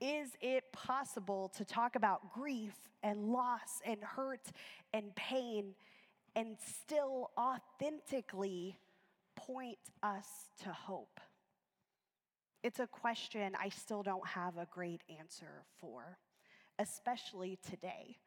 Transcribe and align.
Is 0.00 0.30
it 0.40 0.64
possible 0.72 1.50
to 1.56 1.64
talk 1.64 1.96
about 1.96 2.32
grief 2.32 2.74
and 3.02 3.32
loss 3.32 3.80
and 3.84 4.02
hurt 4.02 4.52
and 4.92 5.14
pain 5.14 5.74
and 6.34 6.56
still 6.60 7.30
authentically 7.38 8.76
point 9.36 9.78
us 10.02 10.26
to 10.64 10.70
hope? 10.70 11.20
It's 12.62 12.80
a 12.80 12.86
question 12.86 13.52
I 13.58 13.68
still 13.70 14.02
don't 14.02 14.26
have 14.26 14.58
a 14.58 14.66
great 14.70 15.02
answer 15.18 15.64
for, 15.78 16.18
especially 16.78 17.58
today 17.66 18.18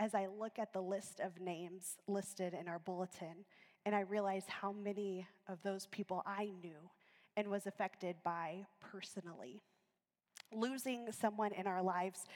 as 0.00 0.14
I 0.14 0.26
look 0.26 0.58
at 0.58 0.72
the 0.72 0.80
list 0.80 1.20
of 1.20 1.40
names 1.40 1.98
listed 2.08 2.54
in 2.54 2.66
our 2.66 2.80
bulletin 2.80 3.44
and 3.84 3.94
I 3.94 4.00
realize 4.00 4.44
how 4.48 4.72
many 4.72 5.26
of 5.48 5.62
those 5.62 5.86
people 5.86 6.22
I 6.26 6.50
knew 6.62 6.90
and 7.36 7.48
was 7.48 7.66
affected 7.66 8.16
by 8.24 8.66
personally. 8.80 9.62
Losing 10.54 11.10
someone 11.12 11.52
in 11.52 11.66
our 11.66 11.82
lives 11.82 12.26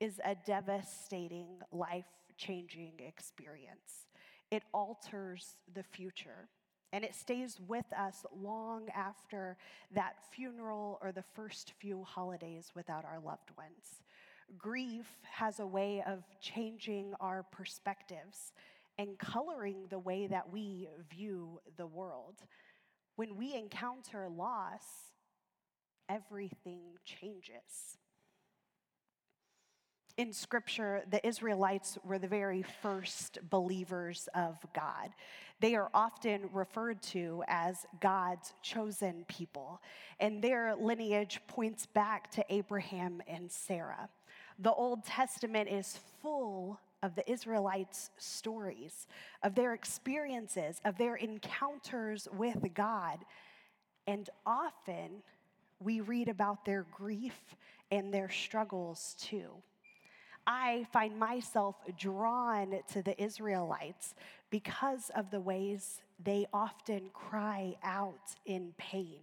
is 0.00 0.20
a 0.24 0.34
devastating, 0.46 1.46
life 1.72 2.06
changing 2.36 2.92
experience. 2.98 4.06
It 4.50 4.62
alters 4.72 5.56
the 5.74 5.82
future. 5.82 6.48
And 6.92 7.04
it 7.04 7.14
stays 7.14 7.60
with 7.66 7.84
us 7.92 8.24
long 8.34 8.88
after 8.94 9.58
that 9.94 10.14
funeral 10.32 10.98
or 11.02 11.12
the 11.12 11.24
first 11.34 11.74
few 11.78 12.02
holidays 12.04 12.72
without 12.74 13.04
our 13.04 13.20
loved 13.20 13.50
ones. 13.58 14.02
Grief 14.56 15.06
has 15.30 15.60
a 15.60 15.66
way 15.66 16.02
of 16.06 16.24
changing 16.40 17.12
our 17.20 17.42
perspectives 17.52 18.54
and 18.96 19.18
coloring 19.18 19.84
the 19.90 19.98
way 19.98 20.26
that 20.26 20.50
we 20.50 20.88
view 21.10 21.60
the 21.76 21.86
world. 21.86 22.36
When 23.16 23.36
we 23.36 23.54
encounter 23.54 24.28
loss, 24.28 25.07
everything 26.08 26.80
changes. 27.04 27.98
In 30.16 30.32
scripture, 30.32 31.02
the 31.10 31.24
Israelites 31.24 31.96
were 32.04 32.18
the 32.18 32.26
very 32.26 32.64
first 32.82 33.38
believers 33.50 34.28
of 34.34 34.56
God. 34.74 35.10
They 35.60 35.76
are 35.76 35.90
often 35.94 36.50
referred 36.52 37.00
to 37.02 37.44
as 37.46 37.86
God's 38.00 38.52
chosen 38.60 39.24
people, 39.28 39.80
and 40.18 40.42
their 40.42 40.74
lineage 40.74 41.40
points 41.46 41.86
back 41.86 42.32
to 42.32 42.44
Abraham 42.48 43.22
and 43.28 43.50
Sarah. 43.50 44.08
The 44.58 44.72
Old 44.72 45.04
Testament 45.04 45.68
is 45.68 46.00
full 46.20 46.80
of 47.04 47.14
the 47.14 47.30
Israelites' 47.30 48.10
stories, 48.18 49.06
of 49.44 49.54
their 49.54 49.72
experiences, 49.72 50.80
of 50.84 50.98
their 50.98 51.14
encounters 51.14 52.26
with 52.32 52.74
God, 52.74 53.20
and 54.08 54.28
often 54.44 55.22
we 55.80 56.00
read 56.00 56.28
about 56.28 56.64
their 56.64 56.84
grief 56.92 57.56
and 57.90 58.12
their 58.12 58.30
struggles 58.30 59.16
too. 59.20 59.48
I 60.46 60.86
find 60.92 61.18
myself 61.18 61.76
drawn 61.98 62.80
to 62.92 63.02
the 63.02 63.20
Israelites 63.22 64.14
because 64.50 65.10
of 65.14 65.30
the 65.30 65.40
ways 65.40 66.00
they 66.24 66.46
often 66.52 67.10
cry 67.12 67.76
out 67.82 68.34
in 68.46 68.72
pain. 68.78 69.18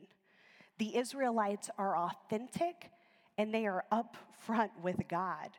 The 0.78 0.95
Israelites 0.97 1.70
are 1.78 1.97
authentic 1.97 2.92
and 3.38 3.53
they 3.53 3.66
are 3.66 3.86
upfront 3.92 4.69
with 4.81 5.08
God. 5.09 5.50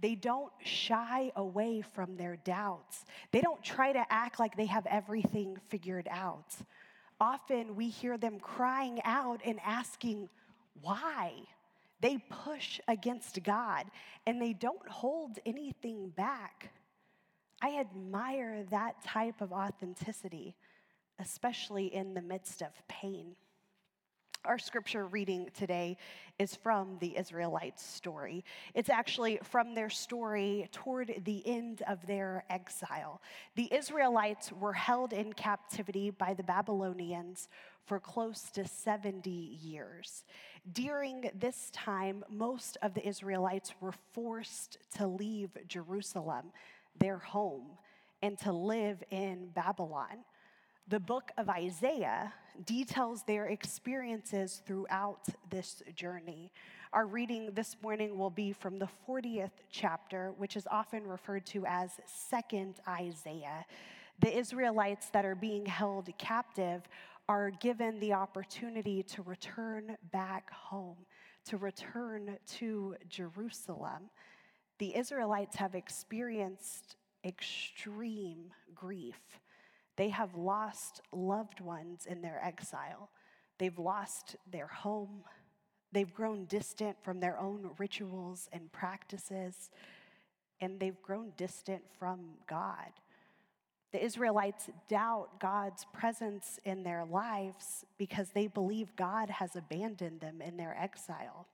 They 0.00 0.16
don't 0.16 0.52
shy 0.64 1.30
away 1.36 1.80
from 1.80 2.16
their 2.16 2.36
doubts. 2.36 3.04
They 3.30 3.40
don't 3.40 3.62
try 3.62 3.92
to 3.92 4.04
act 4.10 4.40
like 4.40 4.56
they 4.56 4.66
have 4.66 4.86
everything 4.86 5.56
figured 5.68 6.08
out. 6.10 6.56
Often 7.20 7.76
we 7.76 7.88
hear 7.88 8.18
them 8.18 8.38
crying 8.40 9.00
out 9.04 9.40
and 9.44 9.58
asking, 9.64 10.28
why? 10.80 11.32
They 12.00 12.18
push 12.28 12.80
against 12.88 13.42
God 13.42 13.86
and 14.26 14.40
they 14.40 14.52
don't 14.52 14.88
hold 14.88 15.38
anything 15.46 16.10
back. 16.10 16.72
I 17.62 17.78
admire 17.78 18.64
that 18.70 19.02
type 19.02 19.40
of 19.40 19.52
authenticity, 19.52 20.56
especially 21.18 21.86
in 21.86 22.14
the 22.14 22.20
midst 22.20 22.60
of 22.60 22.70
pain. 22.88 23.36
Our 24.46 24.58
scripture 24.58 25.06
reading 25.06 25.48
today 25.54 25.96
is 26.38 26.54
from 26.54 26.98
the 27.00 27.16
Israelites' 27.16 27.82
story. 27.82 28.44
It's 28.74 28.90
actually 28.90 29.38
from 29.42 29.74
their 29.74 29.88
story 29.88 30.68
toward 30.70 31.14
the 31.24 31.42
end 31.46 31.82
of 31.88 32.06
their 32.06 32.44
exile. 32.50 33.22
The 33.56 33.72
Israelites 33.72 34.52
were 34.52 34.74
held 34.74 35.14
in 35.14 35.32
captivity 35.32 36.10
by 36.10 36.34
the 36.34 36.42
Babylonians 36.42 37.48
for 37.86 37.98
close 37.98 38.50
to 38.50 38.68
70 38.68 39.30
years. 39.30 40.26
During 40.70 41.30
this 41.34 41.70
time, 41.70 42.22
most 42.28 42.76
of 42.82 42.92
the 42.92 43.08
Israelites 43.08 43.72
were 43.80 43.94
forced 44.12 44.76
to 44.98 45.06
leave 45.06 45.56
Jerusalem, 45.68 46.52
their 46.98 47.16
home, 47.16 47.78
and 48.20 48.38
to 48.40 48.52
live 48.52 49.02
in 49.10 49.48
Babylon. 49.54 50.24
The 50.86 51.00
book 51.00 51.30
of 51.38 51.48
Isaiah 51.48 52.30
details 52.66 53.22
their 53.22 53.46
experiences 53.46 54.60
throughout 54.66 55.26
this 55.48 55.82
journey. 55.96 56.52
Our 56.92 57.06
reading 57.06 57.52
this 57.54 57.76
morning 57.82 58.18
will 58.18 58.28
be 58.28 58.52
from 58.52 58.78
the 58.78 58.88
40th 59.08 59.62
chapter, 59.70 60.34
which 60.36 60.56
is 60.56 60.68
often 60.70 61.06
referred 61.06 61.46
to 61.46 61.64
as 61.64 61.92
Second 62.04 62.80
Isaiah. 62.86 63.64
The 64.20 64.36
Israelites 64.36 65.08
that 65.14 65.24
are 65.24 65.34
being 65.34 65.64
held 65.64 66.10
captive 66.18 66.82
are 67.30 67.50
given 67.50 67.98
the 67.98 68.12
opportunity 68.12 69.02
to 69.04 69.22
return 69.22 69.96
back 70.12 70.50
home, 70.52 70.98
to 71.46 71.56
return 71.56 72.36
to 72.58 72.94
Jerusalem. 73.08 74.10
The 74.78 74.94
Israelites 74.94 75.56
have 75.56 75.74
experienced 75.74 76.96
extreme 77.24 78.50
grief 78.74 79.40
they 79.96 80.08
have 80.08 80.34
lost 80.34 81.00
loved 81.12 81.60
ones 81.60 82.06
in 82.06 82.22
their 82.22 82.40
exile. 82.42 83.10
They've 83.58 83.78
lost 83.78 84.36
their 84.50 84.66
home. 84.66 85.24
They've 85.92 86.12
grown 86.12 86.46
distant 86.46 86.96
from 87.02 87.20
their 87.20 87.38
own 87.38 87.70
rituals 87.78 88.48
and 88.52 88.72
practices, 88.72 89.70
and 90.60 90.80
they've 90.80 91.00
grown 91.02 91.32
distant 91.36 91.82
from 91.98 92.34
God. 92.48 92.90
The 93.92 94.04
Israelites 94.04 94.68
doubt 94.88 95.38
God's 95.38 95.86
presence 95.92 96.58
in 96.64 96.82
their 96.82 97.04
lives 97.04 97.84
because 97.96 98.30
they 98.30 98.48
believe 98.48 98.96
God 98.96 99.30
has 99.30 99.54
abandoned 99.54 100.20
them 100.20 100.42
in 100.42 100.56
their 100.56 100.76
exile. 100.76 101.46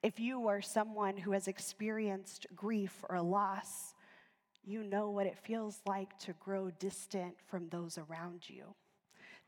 If 0.00 0.20
you 0.20 0.46
are 0.46 0.62
someone 0.62 1.16
who 1.16 1.32
has 1.32 1.48
experienced 1.48 2.46
grief 2.54 3.04
or 3.08 3.20
loss, 3.20 3.94
you 4.64 4.82
know 4.82 5.10
what 5.10 5.26
it 5.26 5.38
feels 5.38 5.80
like 5.86 6.18
to 6.20 6.32
grow 6.34 6.70
distant 6.70 7.34
from 7.46 7.68
those 7.68 7.98
around 7.98 8.48
you, 8.48 8.74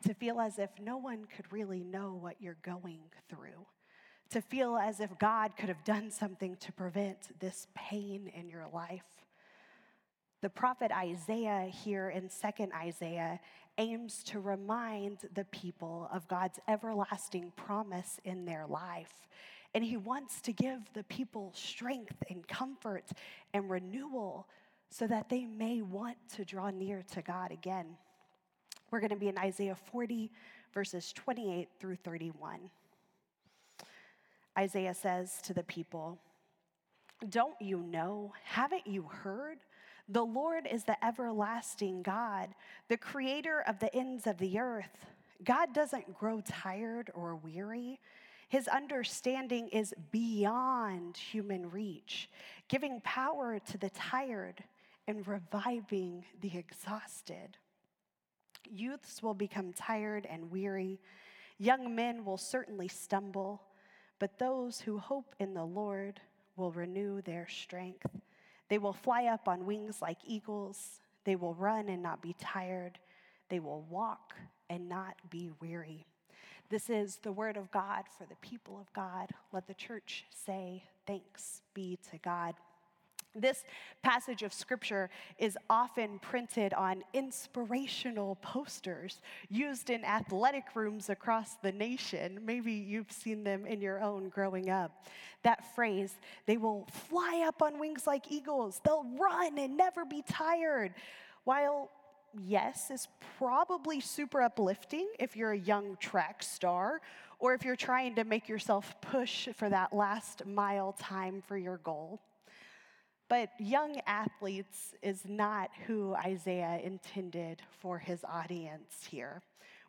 to 0.05 0.15
feel 0.15 0.41
as 0.41 0.59
if 0.59 0.71
no 0.81 0.97
one 0.97 1.25
could 1.37 1.53
really 1.53 1.83
know 1.85 2.19
what 2.21 2.37
you're 2.41 2.59
going 2.63 3.01
through, 3.29 3.67
to 4.31 4.41
feel 4.41 4.77
as 4.77 5.01
if 5.01 5.19
God 5.19 5.57
could 5.57 5.69
have 5.69 5.85
done 5.85 6.11
something 6.11 6.57
to 6.57 6.73
prevent 6.73 7.39
this 7.41 7.67
pain 7.75 8.31
in 8.35 8.49
your 8.49 8.67
life. 8.73 9.27
The 10.41 10.51
prophet 10.51 10.91
Isaiah 10.91 11.71
here 11.71 12.09
in 12.09 12.29
2nd 12.29 12.73
Isaiah 12.75 13.39
aims 13.79 14.23
to 14.25 14.41
remind 14.41 15.19
the 15.35 15.45
people 15.45 16.09
of 16.13 16.27
God's 16.29 16.59
everlasting 16.67 17.53
promise 17.57 18.19
in 18.25 18.45
their 18.45 18.67
life. 18.67 19.13
And 19.75 19.85
he 19.85 19.97
wants 19.97 20.41
to 20.43 20.53
give 20.53 20.81
the 20.93 21.05
people 21.05 21.53
strength 21.55 22.23
and 22.29 22.47
comfort 22.47 23.05
and 23.55 23.71
renewal 23.71 24.49
so 24.93 25.07
that 25.07 25.31
they 25.31 25.47
may 25.47 25.81
want 25.81 26.19
to 26.37 26.45
draw 26.45 26.69
near 26.69 27.03
to 27.15 27.23
God 27.23 27.51
again. 27.51 27.97
We're 28.91 29.01
going 29.01 29.11
to 29.11 29.17
be 29.17 29.29
in 29.29 29.39
Isaiah 29.39 29.75
40, 29.91 30.31
verses 30.75 31.15
28 31.15 31.69
through 31.81 31.97
31. 31.97 32.61
Isaiah 34.59 34.93
says 34.93 35.41
to 35.45 35.55
the 35.55 35.63
people, 35.63 36.19
Don't 37.27 37.55
you 37.59 37.79
know? 37.79 38.35
Haven't 38.45 38.87
you 38.87 39.05
heard? 39.05 39.61
The 40.11 40.25
Lord 40.25 40.69
is 40.71 40.85
the 40.85 41.03
everlasting 41.03 42.03
God, 42.03 42.51
the 42.89 42.99
creator 42.99 43.65
of 43.67 43.79
the 43.79 43.95
ends 43.97 44.27
of 44.27 44.37
the 44.37 44.59
earth. 44.59 45.07
God 45.43 45.73
doesn't 45.73 46.19
grow 46.19 46.43
tired 46.47 47.11
or 47.15 47.37
weary. 47.37 47.99
His 48.51 48.69
understanding 48.69 49.69
is 49.69 49.95
beyond 50.11 51.17
human 51.17 51.71
reach, 51.71 52.29
giving 52.69 53.01
power 53.01 53.59
to 53.71 53.79
the 53.79 53.89
tired 53.89 54.63
and 55.13 55.29
reviving 55.29 56.25
the 56.41 56.57
exhausted. 56.57 57.59
Youths 58.65 59.23
will 59.23 59.35
become 59.35 59.75
tired 59.75 60.27
and 60.27 60.51
weary. 60.51 61.03
Young 61.59 61.95
men 61.95 62.25
will 62.25 62.39
certainly 62.39 62.89
stumble, 62.89 63.61
but 64.19 64.39
those 64.39 64.81
who 64.81 64.97
hope 64.97 65.35
in 65.39 65.53
the 65.53 65.67
Lord 65.67 66.19
will 66.57 66.73
renew 66.73 67.21
their 67.21 67.47
strength. 67.47 68.07
They 68.71 68.79
will 68.79 68.95
fly 68.95 69.27
up 69.27 69.49
on 69.49 69.67
wings 69.67 70.01
like 70.01 70.17
eagles. 70.25 71.03
They 71.25 71.37
will 71.37 71.55
run 71.57 71.91
and 71.91 72.03
not 72.03 72.23
be 72.23 72.35
tired. 72.41 72.99
They 73.51 73.61
will 73.61 73.83
walk 73.91 74.33
and 74.71 74.89
not 74.89 75.17
be 75.29 75.51
weary. 75.61 76.07
This 76.71 76.89
is 76.89 77.17
the 77.17 77.33
word 77.33 77.59
of 77.59 77.71
God 77.71 78.05
for 78.17 78.25
the 78.25 78.37
people 78.37 78.81
of 78.81 78.91
God. 78.95 79.29
Let 79.53 79.67
the 79.67 79.75
church 79.75 80.25
say, 80.31 80.85
Thanks 81.07 81.61
be 81.75 81.99
to 82.11 82.17
God. 82.17 82.55
This 83.35 83.65
passage 84.03 84.43
of 84.43 84.53
scripture 84.53 85.09
is 85.39 85.57
often 85.71 86.19
printed 86.19 86.75
on 86.75 87.03
inspirational 87.15 88.37
posters 88.43 89.23
used 89.49 89.89
in 89.89 90.05
athletic 90.05 90.65
rooms 90.75 91.09
across 91.09 91.55
the 91.63 91.73
nation. 91.73 92.41
Maybe 92.45 92.73
you've 92.73 93.11
seen 93.11 93.43
them 93.43 93.65
in 93.65 93.81
your 93.81 94.03
own 94.03 94.29
growing 94.29 94.69
up. 94.69 95.07
That 95.45 95.75
phrase, 95.75 96.15
they 96.45 96.59
will 96.59 96.87
fly 97.09 97.45
up 97.47 97.63
on 97.63 97.79
wings 97.79 98.07
like 98.07 98.31
eagles, 98.31 98.81
they'll 98.85 99.07
run 99.19 99.59
and 99.59 99.77
never 99.77 100.05
be 100.05 100.23
tired. 100.29 100.93
While 101.45 101.91
yes, 102.47 102.91
is 102.91 103.09
probably 103.39 104.01
super 104.01 104.43
uplifting 104.43 105.09
if 105.19 105.37
you're 105.37 105.53
a 105.53 105.59
young 105.59 105.97
track 106.01 106.43
star 106.43 107.01
or 107.39 107.55
if 107.55 107.65
you're 107.65 107.77
trying 107.77 108.15
to 108.17 108.25
make 108.25 108.49
yourself 108.49 108.95
push 109.01 109.49
for 109.55 109.69
that 109.69 109.93
last 109.93 110.47
mile 110.47 110.93
time 110.93 111.43
for 111.47 111.57
your 111.57 111.79
goal. 111.79 112.21
But 113.33 113.49
young 113.59 113.99
athletes 114.07 114.95
is 115.01 115.23
not 115.27 115.71
who 115.87 116.15
Isaiah 116.15 116.79
intended 116.85 117.63
for 117.81 117.99
his 117.99 118.23
audience 118.31 119.07
here 119.11 119.41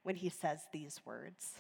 when 0.04 0.16
he 0.16 0.30
says 0.30 0.60
these 0.72 1.02
words. 1.04 1.56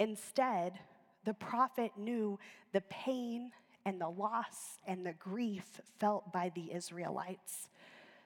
Instead, 0.00 0.78
the 1.26 1.34
prophet 1.34 1.92
knew 1.98 2.38
the 2.72 2.80
pain 2.88 3.50
and 3.84 4.00
the 4.00 4.08
loss 4.08 4.78
and 4.86 5.04
the 5.04 5.12
grief 5.12 5.82
felt 6.00 6.32
by 6.32 6.50
the 6.54 6.72
Israelites. 6.72 7.68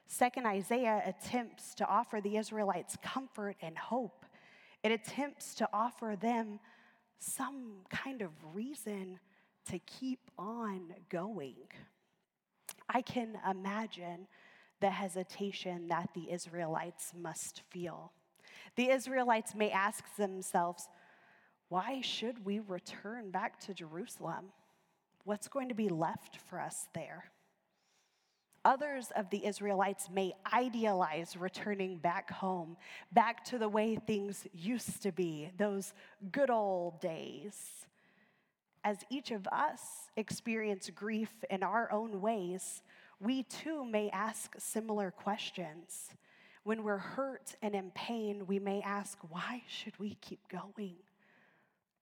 Second 0.06 0.46
Isaiah 0.46 1.02
attempts 1.04 1.74
to 1.74 1.86
offer 1.88 2.20
the 2.20 2.36
Israelites 2.36 2.96
comfort 3.02 3.56
and 3.60 3.76
hope. 3.76 4.24
It 4.84 4.92
attempts 4.92 5.56
to 5.56 5.68
offer 5.72 6.14
them 6.14 6.60
some 7.18 7.78
kind 7.90 8.22
of 8.22 8.30
reason 8.54 9.18
to 9.70 9.80
keep 9.80 10.20
on 10.38 10.94
going. 11.10 11.56
I 12.88 13.02
can 13.02 13.38
imagine 13.48 14.26
the 14.80 14.90
hesitation 14.90 15.88
that 15.88 16.10
the 16.14 16.30
Israelites 16.30 17.12
must 17.18 17.62
feel. 17.70 18.12
The 18.76 18.90
Israelites 18.90 19.54
may 19.54 19.70
ask 19.70 20.04
themselves, 20.16 20.88
why 21.68 22.00
should 22.00 22.44
we 22.44 22.60
return 22.60 23.30
back 23.30 23.58
to 23.60 23.74
Jerusalem? 23.74 24.46
What's 25.24 25.48
going 25.48 25.68
to 25.68 25.74
be 25.74 25.88
left 25.88 26.38
for 26.48 26.60
us 26.60 26.88
there? 26.94 27.24
Others 28.64 29.12
of 29.16 29.30
the 29.30 29.46
Israelites 29.46 30.10
may 30.10 30.32
idealize 30.52 31.36
returning 31.36 31.98
back 31.98 32.30
home, 32.30 32.76
back 33.12 33.44
to 33.44 33.58
the 33.58 33.68
way 33.68 33.96
things 33.96 34.46
used 34.52 35.02
to 35.02 35.12
be, 35.12 35.50
those 35.56 35.94
good 36.32 36.50
old 36.50 37.00
days 37.00 37.86
as 38.86 38.98
each 39.10 39.32
of 39.32 39.48
us 39.48 40.12
experience 40.16 40.88
grief 40.94 41.32
in 41.50 41.64
our 41.64 41.90
own 41.90 42.20
ways, 42.20 42.82
we 43.18 43.42
too 43.42 43.84
may 43.84 44.08
ask 44.10 44.54
similar 44.58 45.10
questions. 45.10 46.10
When 46.62 46.84
we're 46.84 46.96
hurt 46.96 47.56
and 47.62 47.74
in 47.74 47.90
pain, 47.96 48.46
we 48.46 48.60
may 48.60 48.80
ask, 48.82 49.18
why 49.28 49.64
should 49.66 49.98
we 49.98 50.16
keep 50.20 50.38
going? 50.48 50.94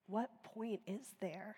What 0.09 0.29
point 0.45 0.83
is 0.87 1.15
there? 1.21 1.57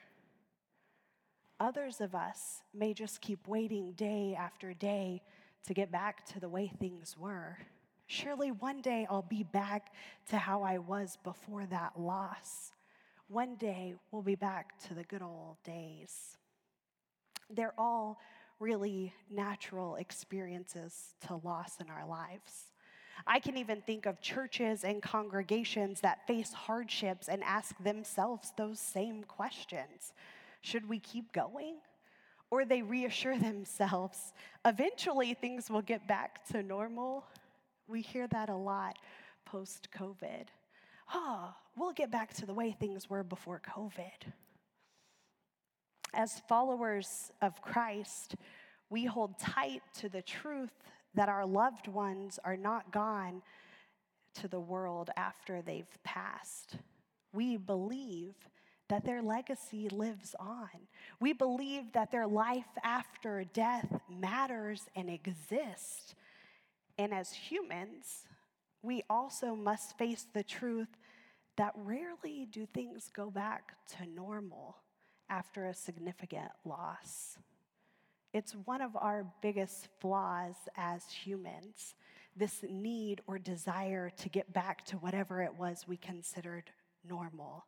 Others 1.59 2.01
of 2.01 2.15
us 2.15 2.63
may 2.73 2.95
just 2.95 3.21
keep 3.21 3.49
waiting 3.49 3.95
day 3.95 4.37
after 4.39 4.75
day 4.75 5.25
to 5.67 5.75
get 5.75 5.91
back 5.91 6.25
to 6.27 6.39
the 6.39 6.49
way 6.49 6.71
things 6.79 7.17
were. 7.19 7.59
Surely 8.07 8.53
one 8.53 8.81
day 8.81 9.09
I'll 9.11 9.23
be 9.23 9.43
back 9.43 9.93
to 10.31 10.37
how 10.37 10.63
I 10.63 10.79
was 10.79 11.19
before 11.25 11.67
that 11.67 11.99
loss. 11.99 12.71
One 13.29 13.57
day 13.57 13.95
we'll 14.11 14.23
be 14.23 14.37
back 14.37 14.79
to 14.87 14.95
the 14.95 15.03
good 15.03 15.23
old 15.23 15.57
days. 15.65 16.37
They're 17.51 17.75
all 17.77 18.21
really 18.61 19.13
natural 19.29 19.97
experiences 19.97 21.15
to 21.27 21.41
loss 21.43 21.81
in 21.81 21.91
our 21.91 22.07
lives. 22.07 22.71
I 23.27 23.41
can 23.41 23.57
even 23.57 23.83
think 23.83 24.07
of 24.07 24.21
churches 24.21 24.85
and 24.85 25.03
congregations 25.03 26.01
that 26.03 26.27
face 26.29 26.53
hardships 26.53 27.29
and 27.29 27.43
ask 27.43 27.77
themselves 27.83 28.53
those 28.57 28.79
same 28.79 29.25
questions 29.25 30.13
Should 30.61 30.89
we 30.89 31.01
keep 31.01 31.33
going? 31.33 31.77
Or 32.49 32.65
they 32.65 32.83
reassure 32.83 33.39
themselves, 33.39 34.33
eventually 34.65 35.35
things 35.35 35.69
will 35.69 35.83
get 35.83 36.07
back 36.07 36.47
to 36.53 36.63
normal. 36.63 37.25
We 37.89 38.03
hear 38.03 38.29
that 38.29 38.51
a 38.51 38.57
lot 38.57 38.99
post 39.45 39.89
COVID 39.97 40.47
oh, 41.15 41.55
we'll 41.77 41.93
get 41.93 42.11
back 42.11 42.35
to 42.35 42.47
the 42.47 42.55
way 42.55 42.73
things 42.73 43.09
were 43.09 43.23
before 43.23 43.61
COVID. 43.61 44.33
As 46.15 46.41
followers 46.49 47.31
of 47.43 47.61
Christ, 47.61 48.37
we 48.91 49.05
hold 49.05 49.39
tight 49.39 49.83
to 49.99 50.09
the 50.09 50.23
truth 50.23 50.73
that 51.15 51.29
our 51.29 51.45
loved 51.45 51.89
ones 51.89 52.39
are 52.45 52.57
not 52.57 52.93
gone 52.93 53.43
to 54.35 54.49
the 54.49 54.61
world 54.61 55.11
after 55.17 55.63
they've 55.63 56.03
passed. 56.05 56.77
We 57.33 57.57
believe 57.57 58.35
that 58.89 59.05
their 59.05 59.23
legacy 59.23 59.89
lives 59.89 60.35
on. 60.39 60.69
We 61.21 61.33
believe 61.33 61.93
that 61.93 62.13
their 62.13 62.27
life 62.27 62.69
after 62.85 63.45
death 63.53 64.01
matters 64.09 64.87
and 64.95 65.11
exists. 65.11 66.15
And 66.99 67.13
as 67.13 67.33
humans, 67.33 68.27
we 68.87 69.03
also 69.11 69.57
must 69.57 69.99
face 69.99 70.27
the 70.33 70.45
truth 70.45 70.97
that 71.57 71.73
rarely 71.75 72.47
do 72.51 72.67
things 72.67 73.11
go 73.13 73.31
back 73.31 73.73
to 73.89 74.07
normal 74.07 74.77
after 75.29 75.67
a 75.67 75.75
significant 75.75 76.51
loss. 76.65 77.37
It's 78.33 78.53
one 78.65 78.81
of 78.81 78.95
our 78.97 79.27
biggest 79.43 79.89
flaws 79.99 80.55
as 80.77 81.03
humans, 81.11 81.95
this 82.37 82.65
need 82.71 83.23
or 83.27 83.39
desire 83.39 84.11
to 84.19 84.29
get 84.29 84.53
back 84.53 84.85
to 84.87 84.97
whatever 84.99 85.43
it 85.43 85.55
was 85.59 85.89
we 85.89 85.97
considered 85.97 86.71
normal, 87.09 87.65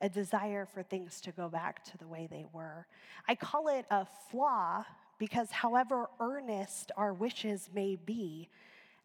a 0.00 0.08
desire 0.08 0.66
for 0.66 0.82
things 0.82 1.20
to 1.22 1.32
go 1.32 1.48
back 1.48 1.82
to 1.84 1.98
the 1.98 2.06
way 2.06 2.28
they 2.30 2.44
were. 2.52 2.86
I 3.26 3.34
call 3.34 3.68
it 3.68 3.86
a 3.90 4.06
flaw 4.30 4.84
because, 5.18 5.50
however 5.50 6.08
earnest 6.20 6.92
our 6.96 7.12
wishes 7.12 7.68
may 7.74 7.96
be, 7.96 8.50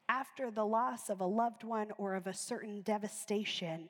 after 0.07 0.51
the 0.51 0.65
loss 0.65 1.09
of 1.09 1.21
a 1.21 1.25
loved 1.25 1.63
one 1.63 1.91
or 1.97 2.15
of 2.15 2.27
a 2.27 2.33
certain 2.33 2.81
devastation, 2.81 3.89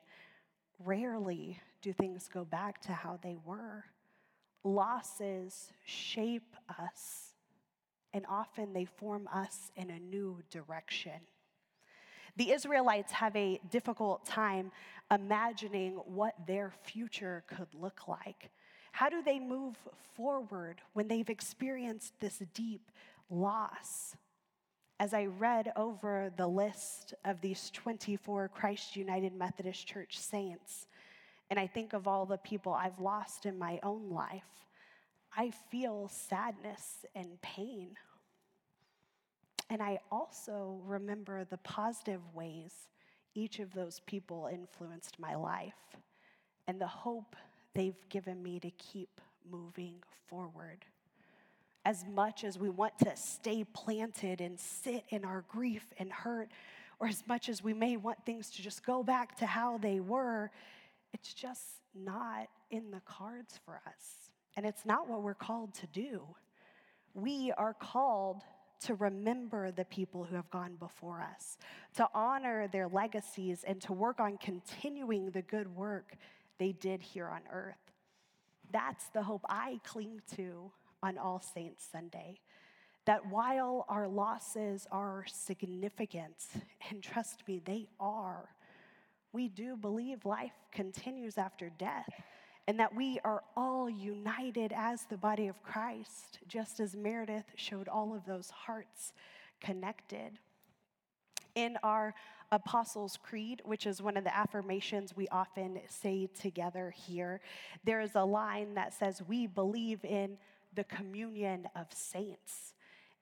rarely 0.84 1.60
do 1.82 1.92
things 1.92 2.28
go 2.32 2.44
back 2.44 2.80
to 2.82 2.92
how 2.92 3.18
they 3.22 3.36
were. 3.44 3.84
Losses 4.64 5.70
shape 5.84 6.56
us, 6.80 7.34
and 8.12 8.24
often 8.28 8.72
they 8.72 8.84
form 8.84 9.28
us 9.32 9.70
in 9.76 9.90
a 9.90 9.98
new 9.98 10.42
direction. 10.50 11.20
The 12.36 12.50
Israelites 12.50 13.12
have 13.12 13.34
a 13.36 13.60
difficult 13.70 14.26
time 14.26 14.72
imagining 15.10 15.94
what 15.94 16.34
their 16.46 16.72
future 16.82 17.44
could 17.46 17.68
look 17.72 18.08
like. 18.08 18.50
How 18.92 19.08
do 19.08 19.22
they 19.22 19.38
move 19.38 19.76
forward 20.14 20.80
when 20.92 21.08
they've 21.08 21.28
experienced 21.28 22.18
this 22.20 22.42
deep 22.52 22.90
loss? 23.30 24.16
As 24.98 25.12
I 25.12 25.26
read 25.26 25.72
over 25.76 26.32
the 26.36 26.46
list 26.46 27.14
of 27.24 27.40
these 27.40 27.70
24 27.70 28.48
Christ 28.48 28.96
United 28.96 29.34
Methodist 29.34 29.86
Church 29.86 30.18
saints, 30.18 30.86
and 31.50 31.60
I 31.60 31.66
think 31.66 31.92
of 31.92 32.08
all 32.08 32.24
the 32.24 32.38
people 32.38 32.72
I've 32.72 32.98
lost 32.98 33.46
in 33.46 33.58
my 33.58 33.78
own 33.82 34.10
life, 34.10 34.66
I 35.36 35.52
feel 35.70 36.08
sadness 36.08 37.04
and 37.14 37.40
pain. 37.42 37.90
And 39.68 39.82
I 39.82 39.98
also 40.10 40.80
remember 40.86 41.44
the 41.44 41.58
positive 41.58 42.22
ways 42.34 42.72
each 43.34 43.58
of 43.58 43.74
those 43.74 44.00
people 44.06 44.48
influenced 44.50 45.18
my 45.18 45.34
life 45.34 45.74
and 46.66 46.80
the 46.80 46.86
hope 46.86 47.36
they've 47.74 48.08
given 48.08 48.42
me 48.42 48.58
to 48.60 48.70
keep 48.70 49.20
moving 49.50 49.96
forward 50.26 50.86
as 51.86 52.04
much 52.12 52.42
as 52.42 52.58
we 52.58 52.68
want 52.68 52.98
to 52.98 53.14
stay 53.14 53.62
planted 53.72 54.40
and 54.40 54.58
sit 54.58 55.04
in 55.10 55.24
our 55.24 55.44
grief 55.48 55.86
and 56.00 56.10
hurt, 56.10 56.48
or 56.98 57.06
as 57.06 57.22
much 57.28 57.48
as 57.48 57.62
we 57.62 57.72
may 57.72 57.96
want 57.96 58.18
things 58.26 58.50
to 58.50 58.60
just 58.60 58.84
go 58.84 59.04
back 59.04 59.36
to 59.36 59.46
how 59.46 59.78
they 59.78 60.00
were, 60.00 60.50
it's 61.12 61.32
just 61.32 61.62
not 61.94 62.48
in 62.72 62.90
the 62.90 63.00
cards 63.04 63.60
for 63.64 63.80
us. 63.86 64.32
And 64.56 64.66
it's 64.66 64.84
not 64.84 65.08
what 65.08 65.22
we're 65.22 65.32
called 65.34 65.74
to 65.74 65.86
do. 65.86 66.22
We 67.14 67.52
are 67.56 67.72
called 67.72 68.42
to 68.86 68.94
remember 68.94 69.70
the 69.70 69.84
people 69.84 70.24
who 70.24 70.34
have 70.34 70.50
gone 70.50 70.74
before 70.80 71.20
us, 71.20 71.56
to 71.94 72.08
honor 72.12 72.66
their 72.66 72.88
legacies, 72.88 73.62
and 73.64 73.80
to 73.82 73.92
work 73.92 74.18
on 74.18 74.38
continuing 74.38 75.30
the 75.30 75.42
good 75.42 75.72
work 75.76 76.16
they 76.58 76.72
did 76.72 77.00
here 77.00 77.28
on 77.28 77.42
earth. 77.52 77.92
That's 78.72 79.04
the 79.10 79.22
hope 79.22 79.42
I 79.48 79.78
cling 79.84 80.20
to 80.34 80.72
on 81.06 81.18
All 81.18 81.40
Saints 81.40 81.86
Sunday. 81.90 82.40
That 83.04 83.30
while 83.30 83.86
our 83.88 84.08
losses 84.08 84.88
are 84.90 85.24
significant, 85.28 86.44
and 86.90 87.00
trust 87.00 87.46
me, 87.46 87.62
they 87.64 87.86
are, 88.00 88.48
we 89.32 89.48
do 89.48 89.76
believe 89.76 90.24
life 90.24 90.54
continues 90.72 91.38
after 91.38 91.70
death 91.78 92.10
and 92.66 92.80
that 92.80 92.92
we 92.92 93.20
are 93.24 93.44
all 93.56 93.88
united 93.88 94.72
as 94.74 95.04
the 95.04 95.16
body 95.16 95.46
of 95.46 95.62
Christ, 95.62 96.40
just 96.48 96.80
as 96.80 96.96
Meredith 96.96 97.44
showed 97.54 97.86
all 97.86 98.12
of 98.12 98.26
those 98.26 98.50
hearts 98.50 99.12
connected. 99.60 100.40
In 101.54 101.78
our 101.84 102.12
Apostles' 102.50 103.18
Creed, 103.22 103.62
which 103.64 103.86
is 103.86 104.02
one 104.02 104.16
of 104.16 104.24
the 104.24 104.36
affirmations 104.36 105.16
we 105.16 105.28
often 105.28 105.78
say 105.88 106.28
together 106.40 106.92
here, 106.96 107.40
there 107.84 108.00
is 108.00 108.16
a 108.16 108.24
line 108.24 108.74
that 108.74 108.92
says, 108.92 109.22
We 109.28 109.46
believe 109.46 110.04
in 110.04 110.36
the 110.76 110.84
communion 110.84 111.68
of 111.74 111.86
saints. 111.92 112.74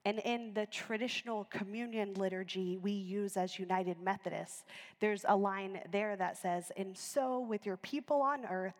And 0.05 0.19
in 0.19 0.53
the 0.53 0.67
traditional 0.67 1.45
communion 1.45 2.13
liturgy 2.13 2.77
we 2.77 2.91
use 2.91 3.37
as 3.37 3.57
United 3.57 3.99
Methodists, 3.99 4.63
there's 4.99 5.25
a 5.27 5.35
line 5.35 5.79
there 5.91 6.15
that 6.15 6.37
says, 6.37 6.71
And 6.77 6.95
so 6.95 7.39
with 7.39 7.65
your 7.65 7.77
people 7.77 8.21
on 8.21 8.45
earth 8.45 8.75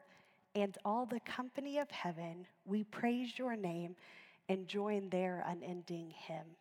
and 0.54 0.78
all 0.86 1.08
the 1.08 1.20
company 1.22 1.80
of 1.80 1.90
heaven, 1.90 2.46
we 2.64 2.84
praise 2.84 3.40
your 3.40 3.56
name 3.56 3.96
and 4.48 4.68
join 4.68 5.10
their 5.10 5.44
unending 5.48 6.14
hymn. 6.28 6.56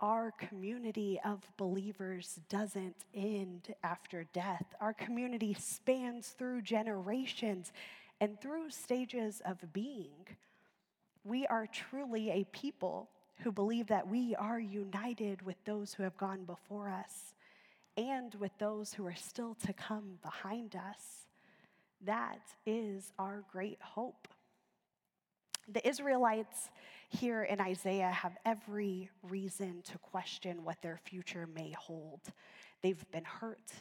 Our 0.00 0.32
community 0.32 1.20
of 1.24 1.40
believers 1.56 2.40
doesn't 2.48 3.04
end 3.14 3.74
after 3.84 4.24
death. 4.32 4.64
Our 4.80 4.92
community 4.92 5.54
spans 5.58 6.28
through 6.30 6.62
generations 6.62 7.72
and 8.20 8.40
through 8.40 8.70
stages 8.70 9.42
of 9.44 9.72
being. 9.72 10.26
We 11.24 11.46
are 11.46 11.66
truly 11.66 12.30
a 12.30 12.44
people 12.44 13.10
who 13.42 13.52
believe 13.52 13.86
that 13.88 14.08
we 14.08 14.34
are 14.34 14.58
united 14.58 15.42
with 15.42 15.56
those 15.64 15.94
who 15.94 16.02
have 16.02 16.16
gone 16.16 16.44
before 16.44 16.88
us 16.88 17.34
and 17.96 18.34
with 18.36 18.52
those 18.58 18.92
who 18.94 19.06
are 19.06 19.14
still 19.14 19.54
to 19.66 19.72
come 19.72 20.18
behind 20.22 20.76
us. 20.76 21.26
That 22.04 22.40
is 22.64 23.12
our 23.18 23.44
great 23.50 23.78
hope. 23.80 24.28
The 25.70 25.86
Israelites 25.86 26.70
here 27.10 27.42
in 27.42 27.60
Isaiah 27.60 28.10
have 28.10 28.36
every 28.46 29.10
reason 29.22 29.82
to 29.90 29.98
question 29.98 30.64
what 30.64 30.80
their 30.80 30.98
future 31.04 31.46
may 31.46 31.72
hold. 31.72 32.20
They've 32.82 33.04
been 33.10 33.24
hurt, 33.24 33.72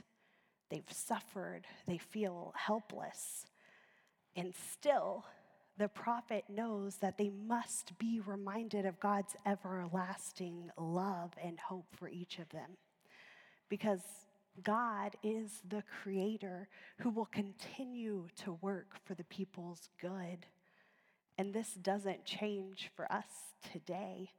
they've 0.70 0.92
suffered, 0.92 1.66
they 1.88 1.98
feel 1.98 2.54
helpless. 2.56 3.46
And 4.36 4.54
still, 4.72 5.26
the 5.78 5.88
prophet 5.88 6.46
knows 6.50 6.98
that 6.98 7.18
they 7.18 7.30
must 7.30 7.98
be 8.00 8.20
reminded 8.26 8.86
of 8.86 9.00
God's 9.00 9.36
everlasting 9.46 10.72
love 10.78 11.32
and 11.44 11.60
hope 11.60 11.86
for 11.96 12.10
each 12.10 12.40
of 12.40 12.50
them. 12.50 12.78
Because 13.70 14.02
God 14.64 15.16
is 15.22 15.62
the 15.70 15.84
creator 16.02 16.68
who 17.00 17.12
will 17.12 17.28
continue 17.28 18.28
to 18.44 18.58
work 18.62 18.96
for 19.06 19.14
the 19.14 19.24
people's 19.26 19.90
good. 20.02 20.48
And 21.38 21.54
this 21.54 21.74
doesn't 21.74 22.26
change 22.26 22.90
for 22.96 23.12
us 23.12 23.28
today. 23.72 24.32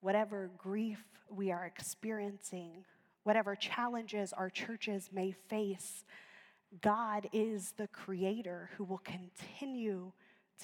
Whatever 0.00 0.50
grief 0.58 1.04
we 1.30 1.52
are 1.52 1.64
experiencing, 1.64 2.84
whatever 3.22 3.54
challenges 3.54 4.32
our 4.32 4.50
churches 4.50 5.10
may 5.12 5.30
face, 5.30 6.04
God 6.80 7.28
is 7.32 7.74
the 7.76 7.86
creator 7.86 8.70
who 8.76 8.82
will 8.82 9.02
continue 9.04 10.10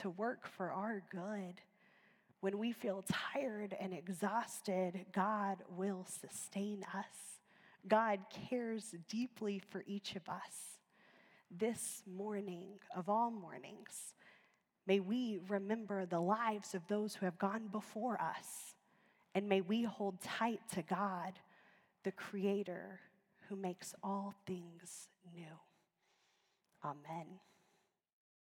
to 0.01 0.11
work 0.11 0.47
for 0.47 0.71
our 0.71 1.03
good. 1.11 1.61
When 2.41 2.59
we 2.59 2.73
feel 2.73 3.05
tired 3.35 3.77
and 3.79 3.93
exhausted, 3.93 5.07
God 5.13 5.59
will 5.77 6.07
sustain 6.07 6.85
us. 6.95 7.41
God 7.87 8.21
cares 8.49 8.95
deeply 9.09 9.59
for 9.59 9.85
each 9.87 10.17
of 10.17 10.29
us. 10.29 10.79
This 11.51 12.03
morning, 12.07 12.79
of 12.97 13.09
all 13.09 13.31
mornings, 13.31 14.15
may 14.87 15.01
we 15.01 15.41
remember 15.49 16.07
the 16.07 16.21
lives 16.21 16.75
of 16.75 16.87
those 16.89 17.15
who 17.15 17.27
have 17.27 17.39
gone 17.39 17.69
before 17.71 18.21
us, 18.21 18.75
and 19.35 19.49
may 19.49 19.61
we 19.61 19.83
hold 19.83 20.21
tight 20.23 20.61
to 20.75 20.83
God, 20.83 21.33
the 22.05 22.13
Creator 22.13 23.01
who 23.49 23.57
makes 23.57 23.95
all 24.03 24.35
things 24.47 25.09
new. 25.35 25.59
Amen. 26.85 27.27